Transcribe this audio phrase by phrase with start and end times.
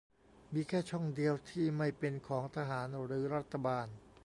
[0.53, 3.87] มีแค่ช่องเดียวที่ไม่เป็นของทหารหรือรัฐบาล